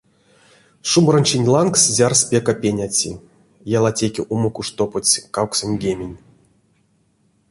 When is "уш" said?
4.61-4.67